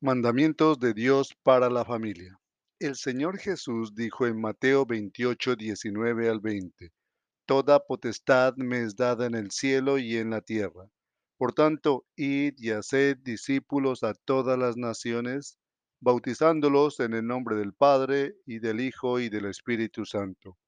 [0.00, 2.38] Mandamientos de Dios para la familia.
[2.78, 6.92] El Señor Jesús dijo en Mateo 28, 19 al 20,
[7.46, 10.90] Toda potestad me es dada en el cielo y en la tierra.
[11.38, 15.58] Por tanto, id y haced discípulos a todas las naciones,
[16.00, 20.58] bautizándolos en el nombre del Padre y del Hijo y del Espíritu Santo,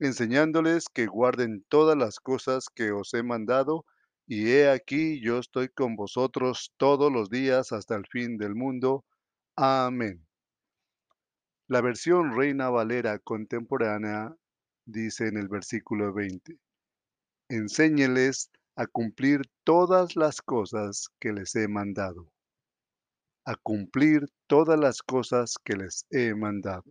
[0.00, 3.86] enseñándoles que guarden todas las cosas que os he mandado,
[4.34, 9.04] y he aquí yo estoy con vosotros todos los días hasta el fin del mundo.
[9.56, 10.26] Amén.
[11.68, 14.34] La versión Reina Valera contemporánea
[14.86, 16.58] dice en el versículo 20,
[17.50, 22.32] enséñeles a cumplir todas las cosas que les he mandado.
[23.44, 26.90] A cumplir todas las cosas que les he mandado.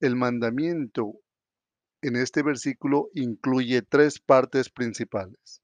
[0.00, 1.20] El mandamiento
[2.02, 5.62] en este versículo incluye tres partes principales.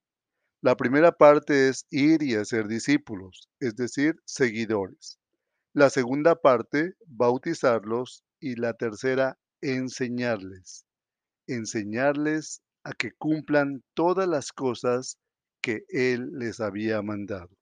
[0.65, 5.19] La primera parte es ir y hacer discípulos, es decir, seguidores.
[5.73, 8.23] La segunda parte, bautizarlos.
[8.39, 10.87] Y la tercera, enseñarles.
[11.45, 15.19] Enseñarles a que cumplan todas las cosas
[15.61, 17.55] que Él les había mandado.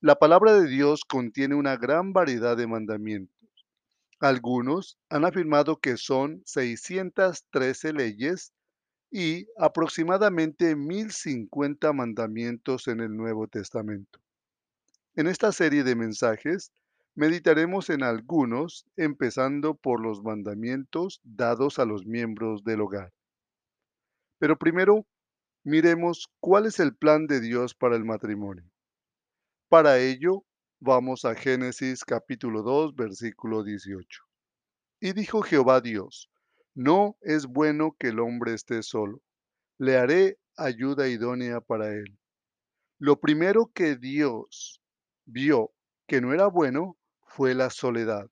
[0.00, 3.48] La palabra de Dios contiene una gran variedad de mandamientos.
[4.18, 8.52] Algunos han afirmado que son 613 leyes
[9.10, 14.20] y aproximadamente 1050 mandamientos en el Nuevo Testamento.
[15.14, 16.72] En esta serie de mensajes
[17.14, 23.12] meditaremos en algunos, empezando por los mandamientos dados a los miembros del hogar.
[24.38, 25.06] Pero primero,
[25.64, 28.70] miremos cuál es el plan de Dios para el matrimonio.
[29.68, 30.44] Para ello,
[30.80, 34.22] Vamos a Génesis capítulo 2, versículo 18.
[35.00, 36.30] Y dijo Jehová Dios,
[36.74, 39.20] no es bueno que el hombre esté solo,
[39.78, 42.18] le haré ayuda idónea para él.
[42.98, 44.82] Lo primero que Dios
[45.24, 45.72] vio
[46.06, 48.28] que no era bueno fue la soledad.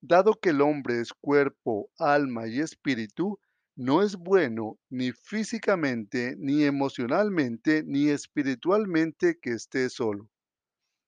[0.00, 3.38] Dado que el hombre es cuerpo, alma y espíritu,
[3.76, 10.28] no es bueno ni físicamente, ni emocionalmente, ni espiritualmente que esté solo.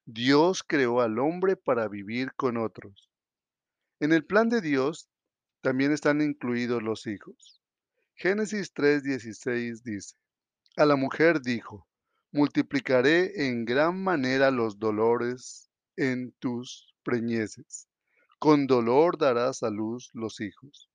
[0.07, 3.11] Dios creó al hombre para vivir con otros.
[4.01, 5.09] En el plan de Dios
[5.65, 7.63] también están incluidos los hijos.
[8.17, 10.15] Génesis 3:16 dice,
[10.77, 11.89] a la mujer dijo,
[12.33, 17.89] multiplicaré en gran manera los dolores en tus preñeces.
[18.39, 20.91] Con dolor darás a luz los hijos,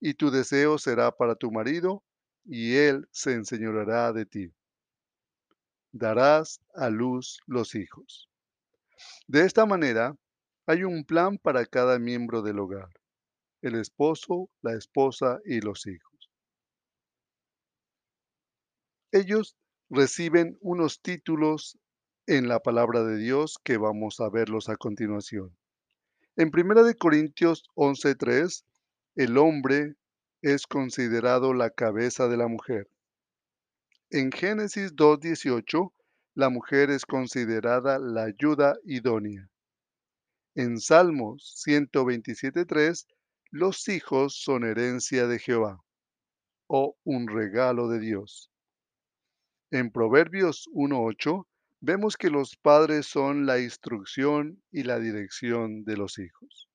[0.00, 2.02] y tu deseo será para tu marido,
[2.44, 4.52] y él se enseñoreará de ti.
[5.92, 8.28] Darás a luz los hijos.
[9.28, 10.16] De esta manera,
[10.66, 12.90] hay un plan para cada miembro del hogar,
[13.62, 16.30] el esposo, la esposa y los hijos.
[19.12, 19.56] Ellos
[19.90, 21.78] reciben unos títulos
[22.26, 25.56] en la palabra de Dios que vamos a verlos a continuación.
[26.36, 28.64] En 1 Corintios 11:3,
[29.16, 29.96] el hombre
[30.42, 32.88] es considerado la cabeza de la mujer.
[34.10, 35.92] En Génesis 2:18,
[36.34, 39.50] la mujer es considerada la ayuda idónea.
[40.54, 43.06] En Salmos 127.3,
[43.50, 45.82] los hijos son herencia de Jehová
[46.66, 48.50] o un regalo de Dios.
[49.70, 51.46] En Proverbios 1.8
[51.80, 56.68] vemos que los padres son la instrucción y la dirección de los hijos.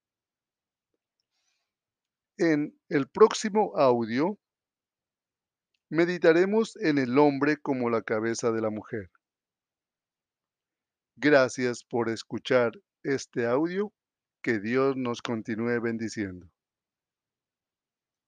[2.37, 4.39] En el próximo audio
[5.89, 9.11] meditaremos en el hombre como la cabeza de la mujer.
[11.15, 12.71] Gracias por escuchar
[13.03, 13.93] este audio.
[14.41, 16.52] Que Dios nos continúe bendiciendo.